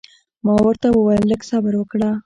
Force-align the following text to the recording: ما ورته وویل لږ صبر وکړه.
ما 0.45 0.53
ورته 0.65 0.87
وویل 0.91 1.23
لږ 1.31 1.41
صبر 1.49 1.73
وکړه. 1.77 2.09